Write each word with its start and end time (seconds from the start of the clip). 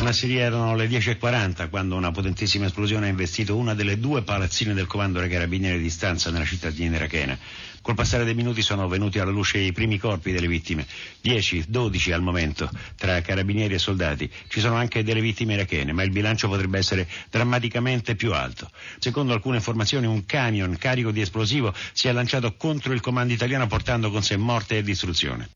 A 0.00 0.02
Nassiriya 0.02 0.44
erano 0.44 0.74
le 0.76 0.86
10.40 0.86 1.68
quando 1.68 1.94
una 1.94 2.10
potentissima 2.10 2.64
esplosione 2.64 3.04
ha 3.04 3.10
investito 3.10 3.58
una 3.58 3.74
delle 3.74 4.00
due 4.00 4.22
palazzine 4.22 4.72
del 4.72 4.86
comando 4.86 5.20
dei 5.20 5.28
carabinieri 5.28 5.78
di 5.78 5.90
stanza 5.90 6.30
nella 6.30 6.46
cittadina 6.46 6.96
irachena. 6.96 7.38
Col 7.82 7.94
passare 7.94 8.24
dei 8.24 8.34
minuti 8.34 8.62
sono 8.62 8.88
venuti 8.88 9.18
alla 9.18 9.30
luce 9.30 9.58
i 9.58 9.72
primi 9.72 9.98
corpi 9.98 10.32
delle 10.32 10.48
vittime, 10.48 10.86
10, 11.20 11.66
12 11.68 12.12
al 12.12 12.22
momento, 12.22 12.70
tra 12.96 13.20
carabinieri 13.20 13.74
e 13.74 13.78
soldati. 13.78 14.30
Ci 14.48 14.60
sono 14.60 14.76
anche 14.76 15.04
delle 15.04 15.20
vittime 15.20 15.52
irachene, 15.52 15.92
ma 15.92 16.02
il 16.02 16.12
bilancio 16.12 16.48
potrebbe 16.48 16.78
essere 16.78 17.06
drammaticamente 17.28 18.14
più 18.14 18.32
alto. 18.32 18.70
Secondo 18.98 19.34
alcune 19.34 19.56
informazioni 19.56 20.06
un 20.06 20.24
camion 20.24 20.78
carico 20.78 21.10
di 21.10 21.20
esplosivo 21.20 21.74
si 21.92 22.08
è 22.08 22.12
lanciato 22.12 22.54
contro 22.56 22.94
il 22.94 23.02
comando 23.02 23.34
italiano 23.34 23.66
portando 23.66 24.10
con 24.10 24.22
sé 24.22 24.38
morte 24.38 24.78
e 24.78 24.82
distruzione. 24.82 25.50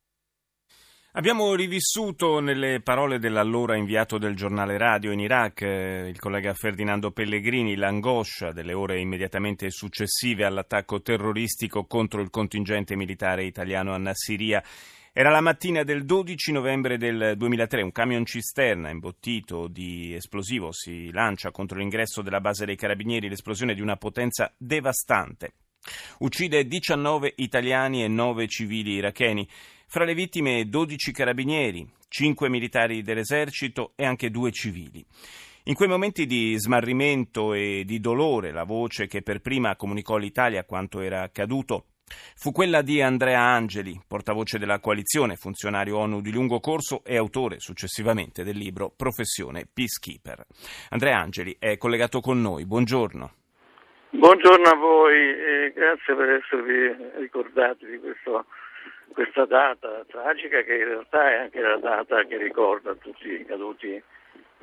Abbiamo 1.16 1.54
rivissuto 1.54 2.40
nelle 2.40 2.80
parole 2.80 3.20
dell'allora 3.20 3.76
inviato 3.76 4.18
del 4.18 4.34
giornale 4.34 4.76
radio 4.76 5.12
in 5.12 5.20
Iraq, 5.20 5.62
eh, 5.62 6.08
il 6.08 6.18
collega 6.18 6.54
Ferdinando 6.54 7.12
Pellegrini, 7.12 7.76
l'angoscia 7.76 8.50
delle 8.50 8.72
ore 8.72 8.98
immediatamente 8.98 9.70
successive 9.70 10.44
all'attacco 10.44 11.02
terroristico 11.02 11.84
contro 11.84 12.20
il 12.20 12.30
contingente 12.30 12.96
militare 12.96 13.44
italiano 13.44 13.94
a 13.94 13.96
Nassiria. 13.96 14.60
Era 15.12 15.30
la 15.30 15.40
mattina 15.40 15.84
del 15.84 16.04
12 16.04 16.50
novembre 16.50 16.98
del 16.98 17.34
2003, 17.36 17.82
un 17.82 17.92
camion 17.92 18.24
cisterna 18.24 18.90
imbottito 18.90 19.68
di 19.68 20.14
esplosivo 20.14 20.72
si 20.72 21.12
lancia 21.12 21.52
contro 21.52 21.78
l'ingresso 21.78 22.22
della 22.22 22.40
base 22.40 22.66
dei 22.66 22.74
carabinieri, 22.74 23.28
l'esplosione 23.28 23.74
di 23.74 23.80
una 23.80 23.94
potenza 23.94 24.52
devastante. 24.56 25.52
Uccide 26.18 26.66
19 26.66 27.34
italiani 27.36 28.02
e 28.02 28.08
9 28.08 28.48
civili 28.48 28.92
iracheni. 28.92 29.46
Fra 29.94 30.04
le 30.04 30.14
vittime 30.14 30.68
12 30.68 31.12
carabinieri, 31.12 31.88
5 32.08 32.48
militari 32.48 33.02
dell'esercito 33.02 33.92
e 33.94 34.04
anche 34.04 34.28
2 34.28 34.50
civili. 34.50 35.06
In 35.66 35.74
quei 35.74 35.88
momenti 35.88 36.26
di 36.26 36.58
smarrimento 36.58 37.54
e 37.54 37.84
di 37.86 38.00
dolore, 38.00 38.50
la 38.50 38.64
voce 38.64 39.06
che 39.06 39.22
per 39.22 39.40
prima 39.40 39.76
comunicò 39.76 40.16
all'Italia 40.16 40.64
quanto 40.64 41.00
era 41.00 41.22
accaduto 41.22 41.84
fu 42.34 42.50
quella 42.50 42.82
di 42.82 43.00
Andrea 43.00 43.40
Angeli, 43.40 43.96
portavoce 44.04 44.58
della 44.58 44.80
coalizione, 44.80 45.36
funzionario 45.36 45.98
ONU 45.98 46.20
di 46.20 46.32
lungo 46.32 46.58
corso 46.58 47.04
e 47.04 47.16
autore 47.16 47.60
successivamente 47.60 48.42
del 48.42 48.56
libro 48.56 48.92
Professione 48.96 49.64
Peacekeeper. 49.72 50.44
Andrea 50.90 51.20
Angeli 51.20 51.54
è 51.56 51.76
collegato 51.76 52.18
con 52.18 52.40
noi. 52.40 52.66
Buongiorno. 52.66 53.32
Buongiorno 54.10 54.68
a 54.68 54.76
voi 54.76 55.14
e 55.14 55.72
grazie 55.72 56.16
per 56.16 56.30
esservi 56.30 57.20
ricordati 57.20 57.86
di 57.86 57.98
questo 58.00 58.44
questa 59.14 59.46
data 59.46 60.04
tragica 60.08 60.60
che 60.62 60.74
in 60.74 60.84
realtà 60.84 61.30
è 61.30 61.34
anche 61.36 61.60
la 61.60 61.78
data 61.78 62.24
che 62.24 62.36
ricorda 62.36 62.94
tutti 62.94 63.28
i 63.28 63.44
caduti 63.46 64.02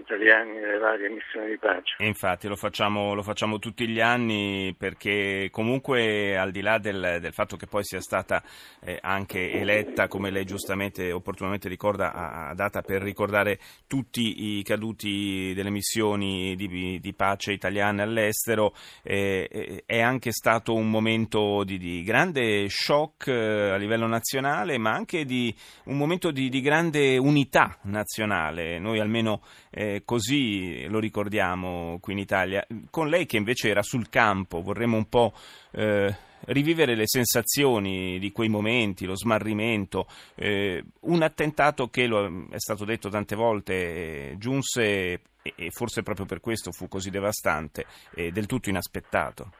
italiani 0.02 0.60
nelle 0.60 0.78
varie 0.78 1.10
missioni 1.10 1.50
di 1.50 1.58
pace. 1.58 1.96
E 1.98 2.06
infatti 2.06 2.48
lo 2.48 2.56
facciamo, 2.56 3.14
lo 3.14 3.24
facciamo, 3.24 3.60
tutti 3.60 3.88
gli 3.88 4.00
anni 4.00 4.76
perché 4.78 5.50
comunque 5.52 6.38
al 6.38 6.52
di 6.52 6.62
là 6.62 6.78
del, 6.78 7.18
del 7.20 7.34
fatto 7.34 7.56
che 7.56 7.68
poi 7.68 7.84
sia 7.84 8.02
stata 8.02 8.44
eh, 8.84 8.98
anche 9.02 9.52
eletta, 9.52 10.08
come 10.08 10.30
lei 10.30 10.46
giustamente 10.46 11.12
opportunamente 11.12 11.70
ricorda, 11.70 12.14
a, 12.14 12.50
a, 12.50 12.54
data 12.54 12.82
per 12.82 13.02
ricordare 13.02 13.60
tutti 13.88 14.58
i 14.58 14.64
caduti 14.64 15.54
delle 15.54 15.70
missioni 15.70 16.56
di, 16.56 17.00
di 17.00 17.14
pace 17.14 17.52
italiane 17.52 18.02
all'estero, 18.02 18.74
eh, 19.04 19.84
è 19.86 20.02
anche 20.02 20.32
stato 20.32 20.74
un 20.74 20.90
momento 20.90 21.64
di, 21.64 21.78
di 21.78 22.04
grande 22.04 22.68
shock 22.70 23.28
eh, 23.28 23.70
a 23.72 23.75
livello 23.75 24.08
nazionale, 24.08 24.78
ma 24.78 24.92
anche 24.92 25.25
di 25.25 25.54
un 25.86 25.98
momento 25.98 26.31
di, 26.31 26.50
di 26.50 26.62
grande 26.62 27.18
unità 27.18 27.78
nazionale. 27.84 28.80
Noi 28.80 29.00
almeno 29.00 29.42
eh, 29.70 29.91
così 30.06 30.88
lo 30.88 31.00
ricordiamo 31.00 31.97
qui 32.02 32.13
in 32.13 32.19
Italia. 32.19 32.66
Con 32.90 33.09
lei 33.09 33.25
che 33.25 33.38
invece 33.38 33.69
era 33.69 33.81
sul 33.81 34.09
campo, 34.09 34.62
vorremmo 34.62 34.97
un 34.97 35.09
po' 35.09 35.34
eh, 35.72 36.16
rivivere 36.47 36.96
le 36.96 37.07
sensazioni 37.07 38.19
di 38.19 38.31
quei 38.31 38.50
momenti, 38.50 39.06
lo 39.06 39.16
smarrimento, 39.16 40.07
eh, 40.35 40.84
un 41.01 41.22
attentato 41.22 41.88
che, 41.88 42.07
lo 42.07 42.47
è 42.50 42.59
stato 42.59 42.85
detto 42.85 43.09
tante 43.09 43.35
volte, 43.35 43.74
eh, 43.74 44.35
giunse 44.38 45.22
e, 45.41 45.69
forse 45.72 46.03
proprio 46.03 46.25
per 46.25 46.40
questo 46.40 46.72
fu 46.72 46.88
così 46.88 47.09
devastante, 47.09 47.85
e 48.16 48.31
del 48.31 48.46
tutto 48.46 48.69
inaspettato. 48.69 49.51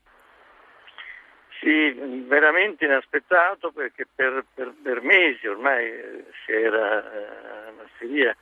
Sì, 1.60 1.92
veramente 2.28 2.86
inaspettato 2.86 3.72
perché 3.72 4.08
per, 4.14 4.46
per, 4.52 4.74
per 4.82 5.02
mesi 5.04 5.46
ormai 5.46 5.86
eh, 5.86 6.26
si 6.44 6.52
era 6.52 7.04
eh, 7.04 7.68
a 7.68 7.72
Marsiglia 7.72 8.36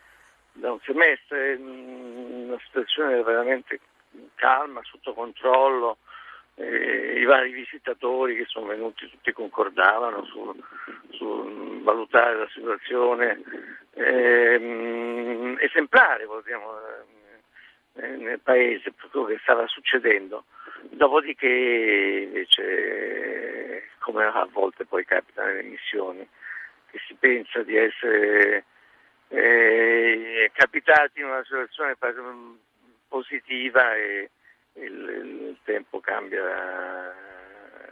da 0.59 0.71
un 0.71 0.79
semestre, 0.81 1.55
una 1.55 2.59
situazione 2.65 3.21
veramente 3.23 3.79
calma, 4.35 4.81
sotto 4.83 5.13
controllo, 5.13 5.97
eh, 6.55 7.19
i 7.19 7.23
vari 7.23 7.51
visitatori 7.51 8.35
che 8.35 8.45
sono 8.45 8.67
venuti 8.67 9.09
tutti 9.09 9.31
concordavano 9.31 10.25
su, 10.25 10.53
su 11.11 11.81
valutare 11.81 12.37
la 12.37 12.49
situazione 12.53 13.41
eh, 13.93 15.55
esemplare 15.59 16.27
eh, 17.93 18.07
nel 18.17 18.39
paese 18.41 18.91
per 18.91 19.09
quello 19.09 19.27
che 19.27 19.39
stava 19.41 19.65
succedendo. 19.67 20.45
Dopodiché 20.81 21.47
invece, 22.27 23.89
come 23.99 24.25
a 24.25 24.47
volte 24.51 24.85
poi 24.85 25.05
capita 25.05 25.43
nelle 25.45 25.63
missioni, 25.63 26.27
che 26.91 26.99
si 27.05 27.13
pensa 27.15 27.61
di 27.63 27.75
essere 27.75 28.65
eh, 29.29 30.51
capitati 30.53 31.19
in 31.19 31.25
una 31.25 31.43
situazione 31.43 31.95
positiva 33.07 33.95
e 33.95 34.29
il, 34.73 35.47
il 35.49 35.57
tempo 35.63 35.99
cambia 35.99 37.27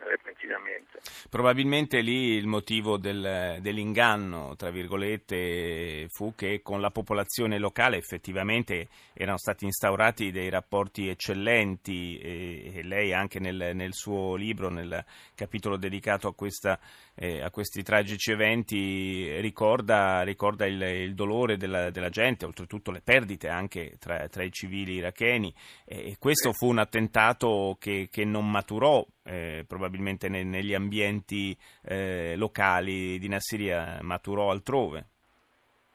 repentinamente. 0.07 0.99
Probabilmente 1.29 1.99
lì 2.01 2.35
il 2.35 2.47
motivo 2.47 2.97
del, 2.97 3.57
dell'inganno, 3.59 4.55
tra 4.55 4.69
virgolette, 4.69 6.07
fu 6.09 6.33
che 6.35 6.61
con 6.63 6.81
la 6.81 6.89
popolazione 6.89 7.57
locale 7.59 7.97
effettivamente 7.97 8.87
erano 9.13 9.37
stati 9.37 9.65
instaurati 9.65 10.31
dei 10.31 10.49
rapporti 10.49 11.09
eccellenti 11.09 12.17
e, 12.17 12.71
e 12.75 12.83
lei 12.83 13.13
anche 13.13 13.39
nel, 13.39 13.71
nel, 13.73 13.93
suo 13.93 14.35
libro, 14.35 14.69
nel 14.69 15.03
capitolo 15.35 15.77
dedicato 15.77 16.27
a, 16.27 16.33
questa, 16.33 16.79
eh, 17.19 17.41
a 17.41 17.49
questi 17.49 17.81
tragici 17.81 18.31
eventi, 18.31 19.39
ricorda, 19.41 20.21
ricorda 20.21 20.67
il, 20.67 20.79
il, 20.81 21.15
dolore 21.15 21.57
della, 21.57 21.89
della, 21.89 22.09
gente, 22.09 22.45
oltretutto 22.45 22.91
le 22.91 23.01
perdite 23.03 23.49
anche 23.49 23.97
tra, 23.99 24.27
tra 24.27 24.43
i 24.43 24.51
civili 24.51 24.93
iracheni 24.93 25.53
e 25.85 26.15
questo 26.19 26.53
fu 26.53 26.67
un 26.67 26.77
attentato 26.77 27.75
che, 27.79 28.07
che 28.11 28.23
non 28.23 28.49
maturò 28.49 29.03
eh, 29.23 29.65
probabilmente 29.67 30.29
ne, 30.29 30.43
negli 30.43 30.75
ambienti 30.75 31.57
eh, 31.83 32.35
locali 32.37 33.17
di 33.17 33.27
Nassiria, 33.27 33.97
maturò 34.01 34.51
altrove. 34.51 35.05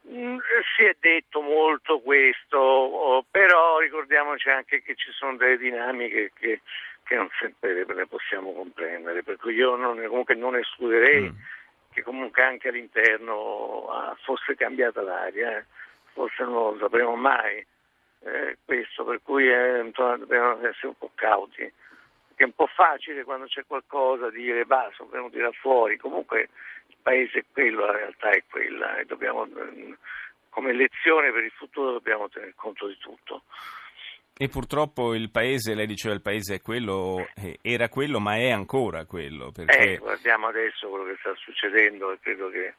Mm, 0.09 0.37
si 0.75 0.83
è 0.83 0.95
detto 0.99 1.39
molto 1.39 2.01
questo, 2.01 2.57
oh, 2.57 3.25
però 3.29 3.79
ricordiamoci 3.79 4.49
anche 4.49 4.81
che 4.81 4.95
ci 4.95 5.11
sono 5.11 5.37
delle 5.37 5.57
dinamiche 5.57 6.31
che, 6.33 6.61
che 7.03 7.15
non 7.15 7.29
sempre 7.39 7.85
le 7.85 8.07
possiamo 8.07 8.53
comprendere, 8.53 9.23
per 9.23 9.37
cui 9.37 9.53
io 9.53 9.75
non, 9.75 10.01
comunque 10.07 10.35
non 10.35 10.55
escluderei 10.55 11.29
mm. 11.29 11.35
che 11.91 12.01
comunque 12.01 12.43
anche 12.43 12.69
all'interno 12.69 13.87
ah, 13.89 14.15
fosse 14.23 14.55
cambiata 14.55 15.01
l'aria, 15.01 15.57
eh. 15.57 15.65
forse 16.13 16.43
non 16.43 16.53
lo 16.53 16.77
sapremo 16.79 17.15
mai 17.15 17.65
eh, 18.21 18.57
questo, 18.63 19.03
per 19.03 19.21
cui 19.21 19.47
eh, 19.47 19.91
dobbiamo 19.93 20.57
essere 20.65 20.87
un 20.87 20.97
po' 20.97 21.11
cauti 21.13 21.71
che 22.35 22.43
è 22.43 22.45
un 22.45 22.53
po' 22.53 22.67
facile 22.67 23.23
quando 23.23 23.45
c'è 23.45 23.63
qualcosa 23.65 24.29
dire 24.29 24.65
sono 24.95 25.09
venuti 25.09 25.37
da 25.37 25.51
fuori, 25.51 25.97
comunque 25.97 26.49
il 26.87 26.97
paese 27.01 27.39
è 27.39 27.45
quello, 27.51 27.85
la 27.85 27.93
realtà 27.93 28.29
è 28.31 28.43
quella 28.49 28.97
e 28.97 29.05
dobbiamo, 29.05 29.47
come 30.49 30.73
lezione 30.73 31.31
per 31.31 31.43
il 31.43 31.51
futuro 31.51 31.91
dobbiamo 31.91 32.29
tener 32.29 32.53
conto 32.55 32.87
di 32.87 32.97
tutto. 32.97 33.43
E 34.35 34.47
purtroppo 34.49 35.13
il 35.13 35.29
paese, 35.29 35.75
lei 35.75 35.85
diceva 35.85 36.15
il 36.15 36.21
paese 36.21 36.55
è 36.55 36.61
quello, 36.61 37.27
eh, 37.35 37.59
era 37.61 37.87
quello 37.87 38.19
ma 38.19 38.35
è 38.35 38.49
ancora 38.49 39.05
quello. 39.05 39.51
Perché... 39.51 39.93
Eh, 39.93 39.97
guardiamo 39.97 40.47
adesso 40.47 40.89
quello 40.89 41.05
che 41.05 41.17
sta 41.19 41.33
succedendo 41.35 42.11
e 42.11 42.19
credo 42.19 42.49
che 42.49 42.73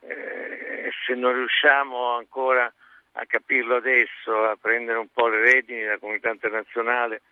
eh, 0.00 0.90
se 1.06 1.14
non 1.14 1.32
riusciamo 1.32 2.16
ancora 2.16 2.72
a 3.12 3.26
capirlo 3.26 3.76
adesso, 3.76 4.44
a 4.44 4.56
prendere 4.60 4.98
un 4.98 5.08
po' 5.12 5.28
le 5.28 5.40
redini 5.52 5.80
della 5.80 5.98
comunità 5.98 6.30
internazionale, 6.30 7.22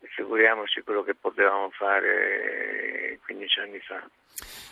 figuriamoci 0.00 0.82
quello 0.82 1.02
che 1.02 1.14
potevamo 1.14 1.70
fare 1.70 3.18
15 3.24 3.60
anni 3.60 3.78
fa. 3.80 4.08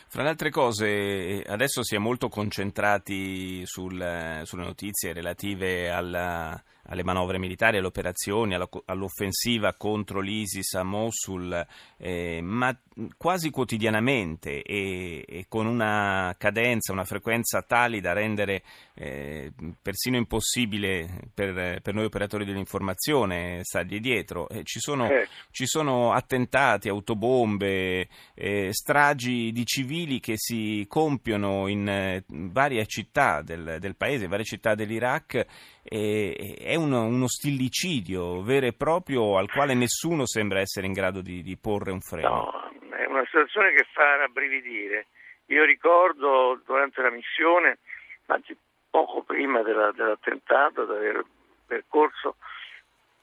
Fra 0.08 0.22
le 0.22 0.28
altre 0.28 0.50
cose, 0.50 1.42
adesso 1.46 1.82
si 1.82 1.96
è 1.96 1.98
molto 1.98 2.28
concentrati 2.28 3.66
sul, 3.66 4.42
sulle 4.44 4.64
notizie 4.64 5.12
relative 5.12 5.90
alla, 5.90 6.62
alle 6.86 7.04
manovre 7.04 7.38
militari, 7.38 7.78
alle 7.78 7.86
operazioni, 7.86 8.54
all'offensiva 8.54 9.75
contro 9.75 10.20
l'ISIS 10.20 10.75
a 10.75 10.82
Mosul, 10.82 11.66
eh, 11.96 12.40
ma 12.42 12.76
quasi 13.16 13.50
quotidianamente 13.50 14.62
e, 14.62 15.25
e, 15.26 15.46
con 15.48 15.66
una 15.66 16.34
cadenza, 16.38 16.92
una 16.92 17.04
frequenza 17.04 17.62
tali 17.62 18.00
da 18.00 18.12
rendere 18.12 18.62
eh, 18.94 19.52
persino 19.81 20.16
impossibile 20.16 21.28
per, 21.32 21.81
per, 21.81 21.94
noi 21.94 22.04
operatori 22.04 22.44
dell'informazione 22.44 23.60
stargli 23.62 23.98
dietro. 24.00 24.48
Eh, 24.48 24.62
ci, 24.64 24.78
sono, 24.78 25.08
eh. 25.08 25.26
ci, 25.50 25.66
sono, 25.66 26.12
attentati, 26.12 26.88
autobombe, 26.88 28.08
eh, 28.34 28.69
stragi 28.72 29.50
di 29.52 29.66
civili 29.66 30.20
che 30.20 30.34
si 30.36 30.84
compiono 30.88 31.66
in 31.66 31.88
eh, 31.88 32.25
varie 32.28 32.86
città 32.86 33.42
del, 33.42 33.78
del, 33.81 33.96
paese, 33.96 34.28
varie 34.28 34.44
città 34.44 34.75
dell'Iraq. 34.75 35.46
È 35.86 36.75
uno, 36.76 37.04
uno, 37.04 37.28
stillicidio 37.28 38.42
vero 38.42 38.66
e 38.66 38.72
proprio 38.72 39.36
al 39.36 39.50
quale 39.50 39.75
nessuno 39.75 40.26
sembra 40.26 40.60
essere 40.60 40.86
in 40.86 40.92
grado 40.92 41.20
di, 41.20 41.42
di 41.42 41.58
porre 41.58 41.92
un 41.92 42.00
freno. 42.00 42.28
No, 42.28 42.96
è 42.96 43.04
una 43.04 43.25
situazione 43.26 43.72
che 43.72 43.86
fa 43.92 44.16
rabbrividire. 44.16 45.08
Io 45.46 45.64
ricordo 45.64 46.60
durante 46.64 47.02
la 47.02 47.10
missione, 47.10 47.78
anzi 48.26 48.56
poco 48.88 49.22
prima 49.22 49.62
della, 49.62 49.92
dell'attentato, 49.92 50.86
di 50.86 50.92
aver 50.92 51.25
percorso 51.66 52.36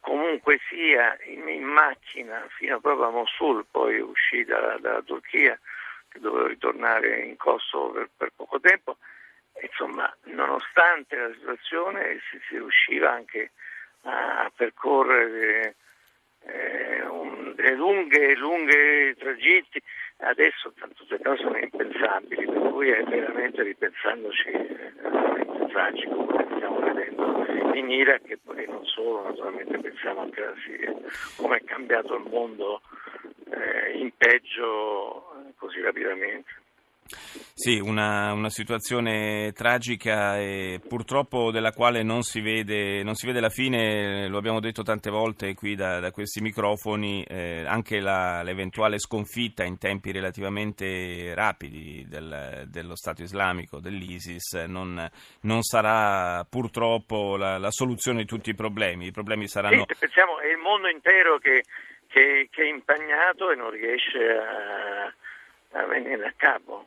comunque 0.02 0.60
sia 0.68 1.18
in, 1.26 1.48
in, 1.48 1.64
macchina 1.64 2.46
fino 2.58 2.80
proprio 2.80 3.08
a 3.08 3.12
Mosul, 3.12 3.66
poi 3.70 4.00
uscì 4.00 4.44
dalla, 4.44 4.78
dalla 4.78 5.02
Turchia, 5.02 5.58
che 6.10 6.20
dovevo 6.20 6.48
ritornare 6.48 7.22
in 7.22 7.38
Kosovo 7.38 7.92
per, 7.92 8.10
per 8.18 8.32
poco 8.36 8.60
tempo. 8.60 8.98
Insomma, 9.62 10.12
nonostante 10.26 11.16
la 11.16 11.32
situazione 11.34 12.20
si, 12.30 12.40
si 12.48 12.58
riusciva 12.58 13.12
anche 13.12 13.52
a, 14.04 14.52
percorrere 14.56 15.76
eh, 16.46 17.06
un, 17.06 17.54
delle 17.56 17.76
lunghe, 17.76 18.36
lunghe 18.36 19.16
tragitti, 19.18 19.82
adesso 20.18 20.74
tante 20.74 21.20
cose 21.22 21.44
sono 21.44 21.58
impensabili, 21.58 22.46
per 22.46 22.72
cui 22.72 22.90
è 22.90 23.04
veramente 23.04 23.64
ripensandoci 23.64 24.50
eh, 24.50 24.94
veramente 25.02 25.66
tragico 25.68 26.26
che 26.26 26.46
stiamo 26.56 26.80
vedendo 26.80 27.46
in 27.76 27.90
Iraq 27.90 28.30
e 28.30 28.40
poi 28.44 28.66
non 28.68 28.86
solo, 28.86 29.24
naturalmente 29.24 29.78
pensiamo 29.78 30.22
anche 30.22 30.44
alla 30.44 30.56
Siria, 30.64 30.94
come 31.38 31.58
è 31.58 31.64
cambiato 31.64 32.16
il 32.16 32.28
mondo 32.30 32.82
eh, 33.52 33.98
in 33.98 34.12
peggio 34.18 35.34
eh, 35.36 35.54
così 35.58 35.82
rapidamente. 35.82 36.61
Sì, 37.54 37.80
una, 37.80 38.34
una, 38.34 38.50
situazione 38.50 39.52
tragica 39.52 40.40
e 40.40 40.80
purtroppo 40.86 41.52
della 41.52 41.72
quale 41.72 42.02
non 42.02 42.24
si, 42.24 42.42
vede, 42.42 43.04
non 43.04 43.14
si 43.14 43.28
vede 43.28 43.40
la 43.40 43.50
fine, 43.50 44.28
lo 44.28 44.38
abbiamo 44.38 44.60
detto 44.60 44.82
tante 44.82 45.12
volte 45.12 45.54
qui 45.54 45.76
da, 45.76 46.00
da 46.00 46.12
questi 46.12 46.42
microfoni, 46.42 47.24
eh, 47.24 47.64
anche 47.68 48.00
la, 48.00 48.42
l'eventuale 48.42 48.98
sconfitta 48.98 49.64
in 49.64 49.78
tempi 49.78 50.12
relativamente 50.12 51.36
rapidi 51.36 52.06
del, 52.08 52.66
dello 52.68 52.96
Stato 52.96 53.22
islamico, 53.22 53.80
dell'ISIS, 53.80 54.54
non, 54.66 55.08
non 55.42 55.62
sarà 55.62 56.44
purtroppo 56.50 57.38
la, 57.38 57.58
la, 57.60 57.72
soluzione 57.72 58.20
di 58.20 58.26
tutti 58.26 58.50
i 58.50 58.56
problemi. 58.56 59.08
I 59.08 59.12
problemi 59.12 59.48
saranno... 59.48 59.86
Sì, 59.88 59.96
pensiamo, 60.00 60.40
è 60.40 60.48
il 60.48 60.58
mondo 60.58 60.88
intero 60.88 61.38
che, 61.38 61.64
che, 62.08 62.48
che 62.50 62.64
è 62.64 62.68
impagnato 62.68 63.52
e 63.52 63.56
non 63.56 63.70
riesce 63.70 64.18
a 64.18 65.14
a 65.74 65.86
venire 65.86 66.26
a 66.26 66.34
capo. 66.36 66.81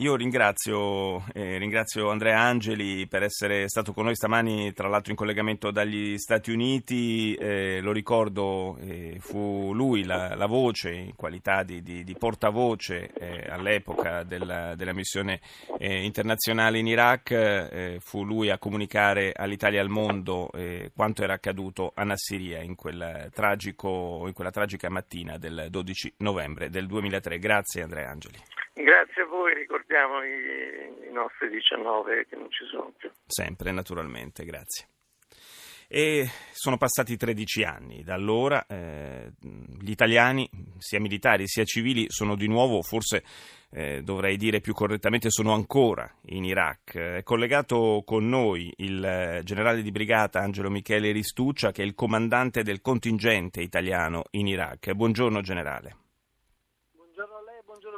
Io 0.00 0.16
ringrazio, 0.16 1.22
eh, 1.34 1.58
ringrazio, 1.58 2.08
Andrea 2.08 2.40
Angeli 2.40 3.06
per 3.06 3.22
essere 3.22 3.68
stato 3.68 3.92
con 3.92 4.06
noi 4.06 4.16
stamani, 4.16 4.72
tra 4.72 4.88
l'altro 4.88 5.10
in 5.10 5.16
collegamento 5.18 5.70
dagli 5.70 6.16
Stati 6.16 6.50
Uniti. 6.50 7.34
Eh, 7.34 7.80
lo 7.82 7.92
ricordo, 7.92 8.78
eh, 8.78 9.18
fu 9.20 9.72
lui 9.74 10.04
la, 10.04 10.34
la, 10.36 10.46
voce, 10.46 10.90
in 10.90 11.14
qualità 11.16 11.64
di, 11.64 11.82
di, 11.82 12.02
di 12.02 12.14
portavoce 12.14 13.12
eh, 13.12 13.46
all'epoca 13.50 14.22
della, 14.22 14.74
della 14.74 14.94
missione 14.94 15.42
eh, 15.78 16.02
internazionale 16.02 16.78
in 16.78 16.86
Iraq. 16.86 17.30
Eh, 17.32 17.96
fu 18.00 18.24
lui 18.24 18.48
a 18.48 18.56
comunicare 18.56 19.34
all'Italia 19.36 19.80
e 19.80 19.82
al 19.82 19.90
mondo 19.90 20.48
quanto 20.94 21.22
era 21.22 21.34
accaduto 21.34 21.92
a 21.94 22.04
Nassiria 22.04 22.62
in, 22.62 22.74
quel 22.74 23.28
tragico, 23.34 24.22
in 24.26 24.32
quella 24.32 24.50
tragica 24.50 24.88
mattina 24.88 25.36
del 25.36 25.66
12 25.68 26.14
novembre 26.20 26.70
del 26.70 26.86
2003. 26.86 27.38
Grazie 27.38 27.82
Andrea 27.82 28.08
Angeli. 28.08 28.38
Grazie 28.82 29.22
a 29.22 29.26
voi, 29.26 29.54
ricordiamo 29.54 30.22
i, 30.22 31.08
i 31.08 31.12
nostri 31.12 31.50
19 31.50 32.26
che 32.26 32.36
non 32.36 32.50
ci 32.50 32.64
sono 32.64 32.92
più. 32.96 33.10
Sempre, 33.26 33.72
naturalmente, 33.72 34.44
grazie. 34.44 34.86
E 35.86 36.28
sono 36.52 36.76
passati 36.76 37.16
13 37.16 37.64
anni 37.64 38.04
da 38.04 38.14
allora, 38.14 38.64
eh, 38.66 39.32
gli 39.40 39.90
italiani, 39.90 40.48
sia 40.78 41.00
militari 41.00 41.48
sia 41.48 41.64
civili, 41.64 42.06
sono 42.08 42.36
di 42.36 42.46
nuovo, 42.46 42.80
forse 42.80 43.24
eh, 43.72 44.00
dovrei 44.02 44.36
dire 44.36 44.60
più 44.60 44.72
correttamente, 44.72 45.30
sono 45.30 45.52
ancora 45.52 46.08
in 46.26 46.44
Iraq. 46.44 46.96
È 46.96 47.22
collegato 47.24 48.02
con 48.06 48.28
noi 48.28 48.72
il 48.76 49.04
eh, 49.04 49.40
generale 49.42 49.82
di 49.82 49.90
brigata 49.90 50.38
Angelo 50.38 50.70
Michele 50.70 51.10
Ristuccia, 51.10 51.72
che 51.72 51.82
è 51.82 51.84
il 51.84 51.94
comandante 51.94 52.62
del 52.62 52.80
contingente 52.80 53.60
italiano 53.60 54.24
in 54.30 54.46
Iraq. 54.46 54.92
Buongiorno 54.92 55.40
generale 55.40 55.96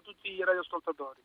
tutti 0.00 0.30
i 0.30 0.42
radioascoltatori. 0.44 1.20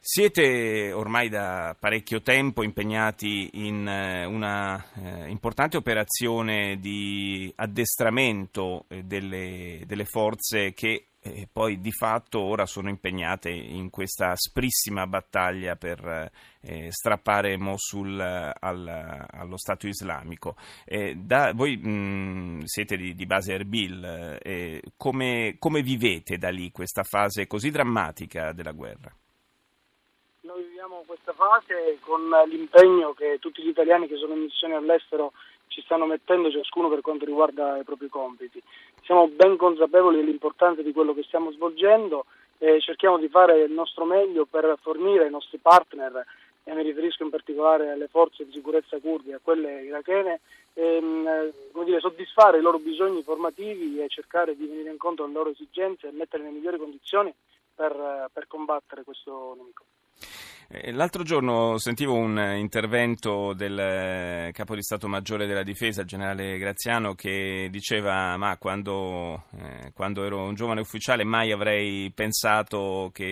Siete 0.00 0.90
ormai 0.92 1.28
da 1.28 1.76
parecchio 1.78 2.22
tempo 2.22 2.62
impegnati 2.62 3.50
in 3.66 3.86
eh, 3.86 4.24
una 4.24 4.82
eh, 4.94 5.28
importante 5.28 5.76
operazione 5.76 6.78
di 6.78 7.52
addestramento 7.54 8.86
eh, 8.88 9.02
delle, 9.02 9.82
delle 9.86 10.06
forze 10.06 10.72
che 10.72 11.08
e 11.34 11.48
poi 11.50 11.80
di 11.80 11.92
fatto 11.92 12.40
ora 12.40 12.66
sono 12.66 12.88
impegnate 12.88 13.50
in 13.50 13.90
questa 13.90 14.30
asprissima 14.30 15.06
battaglia 15.06 15.76
per 15.76 16.30
eh, 16.60 16.90
strappare 16.90 17.56
Mosul 17.56 18.20
al, 18.20 19.26
allo 19.30 19.56
Stato 19.56 19.86
islamico. 19.86 20.56
Eh, 20.84 21.14
da, 21.16 21.52
voi 21.54 21.76
mh, 21.76 22.64
siete 22.64 22.96
di, 22.96 23.14
di, 23.14 23.26
base 23.26 23.54
Erbil, 23.54 24.38
eh, 24.42 24.82
come, 24.96 25.56
come 25.58 25.82
vivete 25.82 26.38
da 26.38 26.50
lì 26.50 26.70
questa 26.70 27.02
fase 27.02 27.46
così 27.46 27.70
drammatica 27.70 28.52
della 28.52 28.72
guerra? 28.72 29.14
Noi 30.40 30.62
viviamo 30.62 31.04
questa 31.06 31.32
fase 31.32 31.98
con 32.00 32.22
l'impegno 32.48 33.12
che 33.12 33.38
tutti 33.40 33.62
gli 33.62 33.68
italiani 33.68 34.06
che 34.06 34.16
sono 34.16 34.34
in 34.34 34.42
missione 34.42 34.74
all'estero 34.74 35.32
ci 35.68 35.82
stanno 35.82 36.06
mettendo 36.06 36.50
ciascuno 36.50 36.88
per 36.88 37.00
quanto 37.00 37.24
riguarda 37.24 37.78
i 37.78 37.84
propri 37.84 38.08
compiti. 38.08 38.60
Siamo 39.04 39.28
ben 39.28 39.56
consapevoli 39.56 40.16
dell'importanza 40.16 40.82
di 40.82 40.92
quello 40.92 41.14
che 41.14 41.22
stiamo 41.22 41.52
svolgendo 41.52 42.26
e 42.58 42.80
cerchiamo 42.80 43.18
di 43.18 43.28
fare 43.28 43.60
il 43.62 43.72
nostro 43.72 44.04
meglio 44.04 44.44
per 44.44 44.76
fornire 44.80 45.24
ai 45.24 45.30
nostri 45.30 45.58
partner, 45.58 46.24
e 46.68 46.74
mi 46.74 46.82
riferisco 46.82 47.22
in 47.22 47.30
particolare 47.30 47.90
alle 47.90 48.08
forze 48.08 48.44
di 48.44 48.52
sicurezza 48.52 48.98
kurde 48.98 49.30
e 49.30 49.34
a 49.34 49.40
quelle 49.40 49.84
irachene, 49.84 50.40
ehm, 50.74 51.52
dire, 51.82 51.98
soddisfare 51.98 52.58
i 52.58 52.60
loro 52.60 52.78
bisogni 52.78 53.22
formativi 53.22 54.02
e 54.02 54.08
cercare 54.08 54.54
di 54.54 54.66
venire 54.66 54.90
incontro 54.90 55.24
alle 55.24 55.32
loro 55.32 55.50
esigenze 55.50 56.08
e 56.08 56.12
mettere 56.12 56.42
nelle 56.42 56.56
migliori 56.56 56.76
condizioni 56.76 57.32
per, 57.74 58.28
per 58.30 58.46
combattere 58.48 59.02
questo 59.02 59.54
nemico. 59.56 59.84
Eh, 60.70 60.92
l'altro 60.92 61.22
giorno 61.22 61.78
sentivo 61.78 62.12
un 62.12 62.38
intervento 62.58 63.54
del 63.54 63.78
eh, 63.78 64.50
capo 64.52 64.74
di 64.74 64.82
Stato 64.82 65.08
Maggiore 65.08 65.46
della 65.46 65.62
Difesa, 65.62 66.02
il 66.02 66.06
generale 66.06 66.58
Graziano, 66.58 67.14
che 67.14 67.68
diceva 67.70 68.36
ma 68.36 68.58
quando, 68.58 69.44
eh, 69.56 69.92
quando 69.94 70.24
ero 70.24 70.42
un 70.42 70.54
giovane 70.54 70.82
ufficiale 70.82 71.24
mai 71.24 71.52
avrei 71.52 72.12
pensato 72.14 73.08
che 73.14 73.24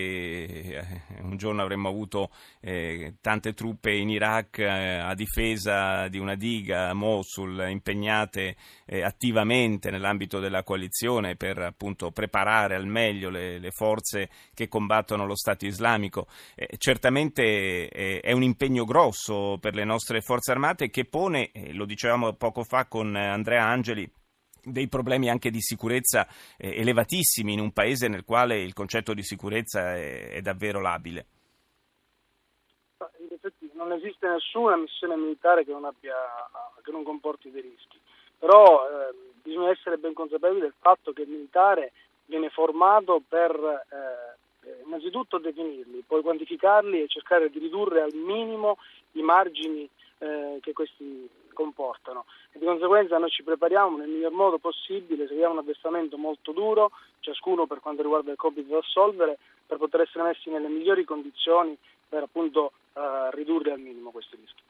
eh, 0.78 1.02
un 1.24 1.36
giorno 1.36 1.60
avremmo 1.60 1.90
avuto 1.90 2.30
eh, 2.60 3.16
tante 3.20 3.52
truppe 3.52 3.92
in 3.92 4.08
Iraq 4.08 4.56
eh, 4.60 4.96
a 4.96 5.12
difesa 5.12 6.08
di 6.08 6.16
una 6.16 6.36
diga 6.36 6.94
Mosul, 6.94 7.66
impegnate 7.68 8.56
attivamente 9.02 9.90
nell'ambito 9.90 10.38
della 10.38 10.62
coalizione 10.62 11.34
per 11.34 11.58
appunto 11.58 12.12
preparare 12.12 12.76
al 12.76 12.86
meglio 12.86 13.30
le, 13.30 13.58
le 13.58 13.70
forze 13.72 14.30
che 14.54 14.68
combattono 14.68 15.26
lo 15.26 15.34
Stato 15.34 15.66
islamico. 15.66 16.28
certamente 16.78 17.25
sicuramente 17.26 17.88
eh, 17.88 18.20
è 18.20 18.32
un 18.32 18.42
impegno 18.42 18.84
grosso 18.84 19.58
per 19.60 19.74
le 19.74 19.84
nostre 19.84 20.20
forze 20.20 20.52
armate 20.52 20.90
che 20.90 21.04
pone, 21.04 21.50
eh, 21.52 21.72
lo 21.72 21.84
dicevamo 21.84 22.34
poco 22.34 22.62
fa 22.62 22.86
con 22.86 23.14
Andrea 23.16 23.64
Angeli, 23.64 24.08
dei 24.62 24.88
problemi 24.88 25.28
anche 25.30 25.50
di 25.50 25.60
sicurezza 25.60 26.26
eh, 26.56 26.80
elevatissimi 26.80 27.52
in 27.52 27.60
un 27.60 27.72
paese 27.72 28.08
nel 28.08 28.24
quale 28.24 28.60
il 28.60 28.72
concetto 28.72 29.14
di 29.14 29.22
sicurezza 29.22 29.94
è, 29.94 30.40
davvero 30.40 30.80
labile. 30.80 31.26
In 33.18 33.28
effetti 33.30 33.70
non 33.74 33.92
esiste 33.92 34.28
nessuna 34.28 34.76
missione 34.76 35.16
militare 35.16 35.64
che 35.64 35.72
non, 35.72 35.84
abbia, 35.84 36.14
che 36.82 36.90
non 36.90 37.04
comporti 37.04 37.50
dei 37.50 37.62
rischi. 37.62 37.98
però 38.38 38.86
eh, 38.88 39.14
bisogna 39.42 39.70
essere 39.70 39.98
ben 39.98 40.14
consapevoli 40.14 40.60
del 40.60 40.74
fatto 40.80 41.12
che 41.12 41.22
il 41.22 41.28
militare 41.28 41.92
viene 42.26 42.50
formato 42.50 43.22
per 43.28 43.52
eh, 43.54 44.25
eh, 44.66 44.82
innanzitutto 44.84 45.38
definirli, 45.38 46.02
poi 46.06 46.22
quantificarli 46.22 47.00
e 47.00 47.08
cercare 47.08 47.50
di 47.50 47.58
ridurre 47.58 48.02
al 48.02 48.14
minimo 48.14 48.78
i 49.12 49.22
margini 49.22 49.88
eh, 50.18 50.58
che 50.60 50.72
questi 50.72 51.28
comportano 51.52 52.26
e 52.52 52.58
di 52.58 52.66
conseguenza 52.66 53.16
noi 53.16 53.30
ci 53.30 53.42
prepariamo 53.42 53.96
nel 53.96 54.08
miglior 54.08 54.32
modo 54.32 54.58
possibile, 54.58 55.26
seguiamo 55.26 55.54
un 55.54 55.58
addestramento 55.60 56.18
molto 56.18 56.52
duro, 56.52 56.90
ciascuno 57.20 57.66
per 57.66 57.80
quanto 57.80 58.02
riguarda 58.02 58.30
il 58.30 58.36
compito 58.36 58.72
da 58.72 58.78
assolvere, 58.78 59.38
per 59.66 59.78
poter 59.78 60.02
essere 60.02 60.24
messi 60.24 60.50
nelle 60.50 60.68
migliori 60.68 61.04
condizioni 61.04 61.76
per 62.08 62.24
appunto 62.24 62.72
eh, 62.92 63.30
ridurre 63.32 63.72
al 63.72 63.80
minimo 63.80 64.10
questi 64.10 64.36
rischi. 64.36 64.62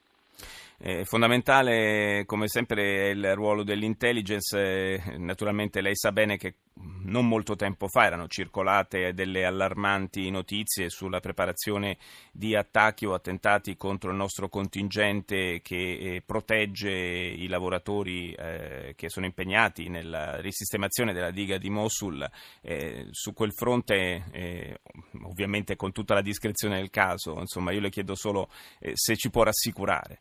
Eh, 0.79 1.05
fondamentale, 1.07 2.25
come 2.27 2.49
sempre, 2.49 3.07
è 3.07 3.11
il 3.11 3.35
ruolo 3.35 3.63
dell'intelligence. 3.63 4.59
Eh, 4.59 5.17
naturalmente 5.17 5.81
lei 5.81 5.97
sa 5.97 6.13
bene 6.13 6.37
che 6.37 6.57
non 7.05 7.27
molto 7.27 7.57
tempo 7.57 7.89
fa 7.89 8.05
erano 8.05 8.29
circolate 8.29 9.15
delle 9.15 9.47
allarmanti 9.47 10.29
notizie 10.31 10.91
sulla 10.91 11.21
preparazione 11.21 11.97
di 12.31 12.55
attacchi 12.55 13.07
o 13.07 13.15
attentati 13.15 13.77
contro 13.77 14.11
il 14.11 14.17
nostro 14.17 14.51
contingente 14.51 15.63
che 15.63 15.77
eh, 15.77 16.23
protegge 16.25 16.91
i 16.91 17.47
lavoratori 17.47 18.33
eh, 18.33 18.93
che 18.95 19.09
sono 19.09 19.25
impegnati 19.25 19.89
nella 19.89 20.39
risistemazione 20.41 21.15
della 21.15 21.31
diga 21.31 21.57
di 21.57 21.71
Mosul. 21.71 22.29
Eh, 22.61 23.07
su 23.11 23.33
quel 23.33 23.53
fronte, 23.55 24.81
ovviamente 25.23 25.77
con 25.77 25.93
tutta 25.93 26.15
la 26.15 26.23
discrezione 26.23 26.77
del 26.77 26.91
caso, 26.91 27.39
insomma, 27.39 27.73
io 27.73 27.81
le 27.81 27.91
chiedo 27.91 28.15
solo 28.15 28.51
se 28.93 29.17
ci 29.17 29.31
può 29.31 29.43
rassicurare 29.43 30.21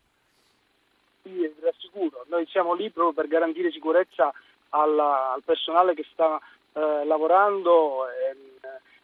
noi 2.36 2.46
siamo 2.48 2.74
lì 2.74 2.90
proprio 2.90 3.14
per 3.14 3.28
garantire 3.28 3.70
sicurezza 3.72 4.32
al, 4.70 4.98
al 4.98 5.42
personale 5.42 5.94
che 5.94 6.04
sta 6.12 6.38
eh, 6.74 7.04
lavorando 7.04 8.06
e, 8.08 8.36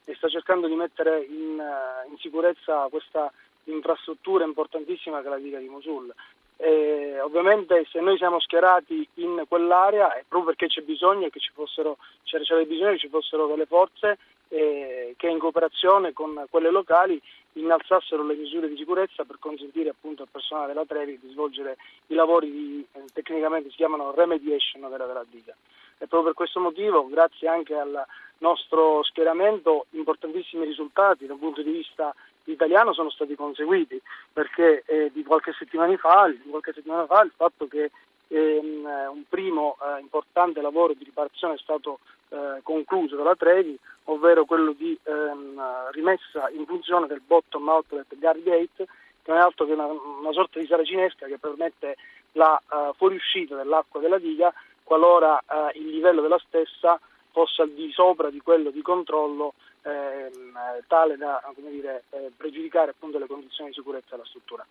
e, 0.05 0.15
sta 0.15 0.29
cercando 0.29 0.67
di 0.67 0.75
mettere 0.75 1.25
in, 1.25 1.59
eh, 1.59 2.09
in, 2.11 2.19
sicurezza 2.19 2.89
questa 2.91 3.33
infrastruttura 3.65 4.45
importantissima 4.45 5.21
che 5.21 5.27
è 5.29 5.31
la 5.31 5.39
diga 5.39 5.59
di 5.59 5.69
Mosul. 5.69 6.12
E, 6.57 7.19
ovviamente 7.21 7.87
se 7.91 8.01
noi 8.01 8.19
siamo 8.19 8.39
schierati 8.39 9.09
in 9.15 9.45
quell'area 9.49 10.12
è 10.15 10.25
proprio 10.29 10.55
perché 10.55 10.67
c'è 10.67 10.83
bisogno 10.83 11.31
che 11.31 11.41
ci 11.41 11.51
fossero, 11.55 11.97
c'era 12.25 12.62
bisogno 12.65 12.93
che 12.93 12.99
ci 12.99 13.09
fossero 13.09 13.47
delle 13.47 13.67
forze 13.67 14.19
eh, 14.53 15.15
che 15.17 15.29
in 15.29 15.39
cooperazione 15.39 16.13
con 16.13 16.45
quelle 16.51 16.71
locali 16.71 17.21
innalzassero 17.55 18.23
le 18.23 18.35
misure 18.35 18.69
di 18.69 18.77
sicurezza 18.77 19.25
per 19.25 19.39
consentire 19.39 19.89
appunto 19.89 20.23
al 20.23 20.29
personale 20.31 20.69
della 20.69 20.85
Trevi 20.85 21.19
di 21.19 21.31
svolgere 21.31 21.79
i 22.09 22.15
lavori 22.15 22.51
di, 22.51 22.87
eh, 22.93 23.05
tecnicamente 23.15 23.71
si 23.71 23.77
chiamano 23.77 24.13
remediation 24.15 24.83
della, 24.91 25.07
della 25.07 25.25
diga. 25.29 25.55
E 25.97 26.07
proprio 26.07 26.25
per 26.25 26.35
questo 26.35 26.61
motivo, 26.61 27.07
grazie 27.09 27.49
anche 27.49 27.75
al 27.75 28.05
nostro 28.39 29.03
schieramento, 29.05 29.87
importantissimi 29.91 30.67
risultati 30.67 31.27
dal 31.27 31.39
punto 31.39 31.63
di 31.63 31.71
vista 31.71 32.15
italiano 32.45 32.93
sono 32.93 33.09
stati 33.09 33.35
conseguiti, 33.35 34.01
perché 34.33 34.83
eh, 34.85 35.11
di, 35.13 35.23
qualche 35.23 35.53
fa, 35.53 36.29
di, 36.29 36.51
qualche 36.51 36.73
settimana 36.73 37.07
fa, 37.07 37.23
il 37.23 37.33
fatto 37.35 37.69
che 37.69 37.91
ehm, 38.33 38.85
un 39.12 39.23
primo 39.29 39.77
eh, 39.81 40.01
importante 40.01 40.61
lavoro 40.61 40.95
di 40.95 41.05
riparazione 41.05 41.55
è 41.55 41.59
stato 41.59 41.99
eh, 42.31 42.61
concluso 42.62 43.17
dalla 43.17 43.37
Trevi, 43.37 43.79
ovvero 44.05 44.45
quello 44.45 44.73
di 44.73 44.99
ehm, 45.03 45.91
rimessa 45.91 46.49
in 46.51 46.65
funzione 46.67 47.07
del 47.07 47.21
bottom 47.25 47.69
outlet 47.69 48.07
guard 48.19 48.43
gate, 48.43 48.87
che 49.23 49.31
non 49.31 49.39
è 49.39 49.43
altro 49.43 49.67
che 49.67 49.73
una, 49.73 49.87
una 49.87 50.33
sorta 50.33 50.59
di 50.59 50.67
saracinesca 50.67 51.27
che 51.27 51.39
permette 51.39 51.97
la 52.33 52.61
uh, 52.71 52.95
fuoriuscita 52.95 53.57
dell'acqua 53.57 54.01
della 54.01 54.19
diga 54.19 54.53
qualora 54.83 55.43
uh, 55.47 55.77
il 55.79 55.89
livello 55.91 56.23
della 56.23 56.41
stessa 56.47 56.99
fosse 57.31 57.62
al 57.62 57.71
di 57.71 57.91
sopra 57.93 58.31
di 58.31 58.41
quello 58.41 58.71
di 58.71 58.83
controllo 58.83 59.55
ehm, 59.83 60.59
tale 60.87 61.17
da 61.17 61.41
dire, 61.57 62.05
eh, 62.11 62.31
pregiudicare 62.37 62.91
appunto, 62.91 63.19
le 63.19 63.27
condizioni 63.27 63.71
di 63.71 63.75
sicurezza 63.77 64.11
della 64.11 64.25
struttura. 64.25 64.67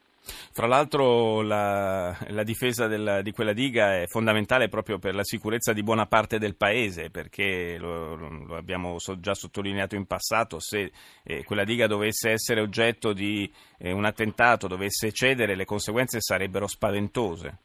Fra 0.54 0.68
l'altro 0.68 1.42
la, 1.42 2.16
la 2.28 2.44
difesa 2.44 2.88
del, 2.88 3.22
di 3.24 3.32
quella 3.32 3.54
diga 3.54 3.96
è 3.96 4.06
fondamentale 4.08 4.68
proprio 4.68 5.00
per 5.00 5.16
la 5.16 5.24
sicurezza 5.24 5.74
di 5.74 5.84
buona 5.84 6.06
parte 6.06 6.38
del 6.38 6.56
paese, 6.56 7.10
perché 7.10 7.78
lo, 7.78 8.16
lo 8.16 8.56
abbiamo 8.56 9.00
so, 9.00 9.20
già 9.20 9.34
sottolineato 9.34 9.96
in 9.96 10.06
passato, 10.06 10.60
se 10.60 10.92
eh, 11.24 11.44
quella 11.44 11.64
diga 11.64 11.88
dovesse 11.88 12.32
essere 12.32 12.62
oggetto 12.62 13.14
di 13.14 13.52
eh, 13.78 13.92
un 13.92 14.06
attentato, 14.06 14.68
dovesse 14.68 15.12
cedere, 15.12 15.56
le 15.56 15.66
conseguenze 15.66 16.20
sarebbero 16.22 16.68
spaventose. 16.68 17.58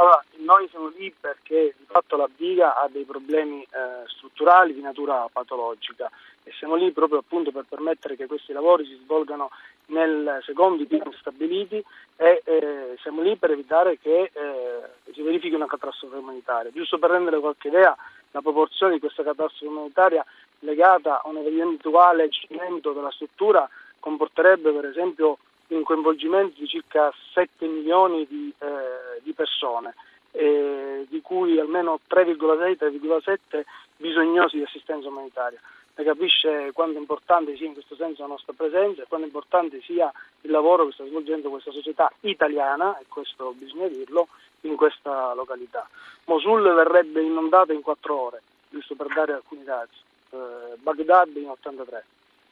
Allora, 0.00 0.22
noi 0.36 0.68
siamo 0.68 0.92
lì 0.96 1.12
perché 1.18 1.74
di 1.76 1.84
fatto 1.84 2.16
la 2.16 2.28
diga 2.36 2.76
ha 2.76 2.88
dei 2.88 3.02
problemi 3.02 3.62
eh, 3.62 4.06
strutturali 4.06 4.72
di 4.72 4.80
natura 4.80 5.28
patologica 5.32 6.08
e 6.44 6.52
siamo 6.52 6.76
lì 6.76 6.92
proprio 6.92 7.18
appunto 7.18 7.50
per 7.50 7.64
permettere 7.68 8.14
che 8.14 8.26
questi 8.26 8.52
lavori 8.52 8.86
si 8.86 8.96
svolgano 9.02 9.50
nel, 9.86 10.40
secondo 10.44 10.84
i 10.84 10.86
piani 10.86 11.12
stabiliti 11.18 11.82
e 12.14 12.42
eh, 12.44 12.96
siamo 13.02 13.22
lì 13.22 13.34
per 13.34 13.50
evitare 13.50 13.98
che 13.98 14.30
eh, 14.32 15.12
si 15.12 15.20
verifichi 15.22 15.56
una 15.56 15.66
catastrofe 15.66 16.18
umanitaria. 16.18 16.70
Giusto 16.70 17.00
per 17.00 17.10
rendere 17.10 17.40
qualche 17.40 17.66
idea, 17.66 17.96
la 18.30 18.40
proporzione 18.40 18.92
di 18.92 19.00
questa 19.00 19.24
catastrofe 19.24 19.66
umanitaria 19.66 20.24
legata 20.60 21.22
a 21.22 21.28
un 21.28 21.38
eventuale 21.38 22.30
cedimento 22.30 22.92
della 22.92 23.10
struttura 23.10 23.68
comporterebbe 23.98 24.70
per 24.70 24.84
esempio 24.84 25.38
un 25.68 25.82
coinvolgimento 25.82 26.58
di 26.58 26.66
circa 26.66 27.12
7 27.32 27.66
milioni 27.66 28.26
di, 28.26 28.52
eh, 28.58 29.20
di 29.22 29.32
persone, 29.32 29.94
eh, 30.32 31.06
di 31.08 31.20
cui 31.20 31.58
almeno 31.58 32.00
3,6-3,7 32.06 33.64
bisognosi 33.96 34.56
di 34.56 34.62
assistenza 34.62 35.08
umanitaria. 35.08 35.60
Ne 35.96 36.04
capisce 36.04 36.70
quanto 36.72 36.98
importante 36.98 37.56
sia 37.56 37.66
in 37.66 37.72
questo 37.72 37.96
senso 37.96 38.22
la 38.22 38.28
nostra 38.28 38.52
presenza 38.52 39.02
e 39.02 39.06
quanto 39.08 39.26
importante 39.26 39.80
sia 39.82 40.10
il 40.42 40.50
lavoro 40.50 40.86
che 40.86 40.92
sta 40.92 41.04
svolgendo 41.04 41.50
questa 41.50 41.72
società 41.72 42.10
italiana, 42.20 42.96
e 42.98 43.04
questo 43.08 43.52
bisogna 43.56 43.88
dirlo, 43.88 44.28
in 44.62 44.76
questa 44.76 45.34
località. 45.34 45.88
Mosul 46.26 46.62
verrebbe 46.62 47.20
inondata 47.22 47.72
in 47.72 47.80
4 47.80 48.16
ore, 48.16 48.42
giusto 48.70 48.94
per 48.94 49.08
dare 49.08 49.32
alcuni 49.32 49.64
dati, 49.64 49.96
eh, 50.30 50.76
Baghdad 50.76 51.36
in 51.36 51.48
83 51.48 52.04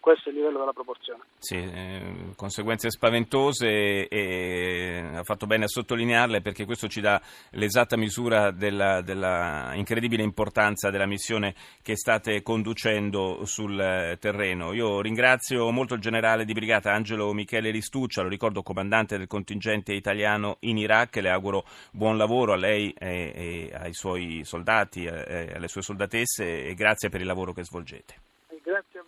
questo 0.06 0.28
è 0.28 0.32
il 0.32 0.38
livello 0.38 0.60
della 0.60 0.72
proporzione. 0.72 1.24
Sì, 1.36 1.56
eh, 1.56 2.32
conseguenze 2.36 2.90
spaventose 2.90 4.06
e 4.06 5.02
ha 5.02 5.24
fatto 5.24 5.46
bene 5.46 5.64
a 5.64 5.66
sottolinearle 5.66 6.42
perché 6.42 6.64
questo 6.64 6.86
ci 6.86 7.00
dà 7.00 7.20
l'esatta 7.50 7.96
misura 7.96 8.52
della, 8.52 9.02
della, 9.02 9.72
incredibile 9.74 10.22
importanza 10.22 10.90
della 10.90 11.08
missione 11.08 11.56
che 11.82 11.96
state 11.96 12.42
conducendo 12.42 13.44
sul 13.46 14.16
terreno. 14.20 14.72
Io 14.74 15.00
ringrazio 15.00 15.72
molto 15.72 15.94
il 15.94 16.00
generale 16.00 16.44
di 16.44 16.52
brigata 16.52 16.92
Angelo 16.92 17.32
Michele 17.32 17.72
Ristuccia, 17.72 18.22
lo 18.22 18.28
ricordo 18.28 18.62
comandante 18.62 19.18
del 19.18 19.26
contingente 19.26 19.92
italiano 19.92 20.58
in 20.60 20.78
Iraq, 20.78 21.16
le 21.16 21.30
auguro 21.30 21.64
buon 21.90 22.16
lavoro 22.16 22.52
a 22.52 22.56
lei 22.56 22.94
e, 22.96 23.32
e 23.34 23.72
ai 23.76 23.92
suoi 23.92 24.42
soldati, 24.44 25.02
e 25.02 25.52
alle 25.52 25.66
sue 25.66 25.82
soldatesse 25.82 26.64
e 26.64 26.74
grazie 26.74 27.08
per 27.08 27.22
il 27.22 27.26
lavoro 27.26 27.52
che 27.52 27.64
svolgete 27.64 28.25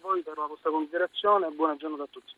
voi 0.09 0.23
per 0.23 0.39
la 0.39 0.47
vostra 0.47 0.71
considerazione 0.71 1.47
e 1.47 1.51
buona 1.51 1.77
giornata 1.77 2.05
a 2.05 2.09
tutti. 2.11 2.33